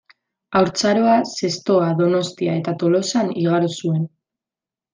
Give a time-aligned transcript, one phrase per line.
[0.59, 4.09] Haurtzaroa Zestoa, Donostia eta Tolosan igaro zuen.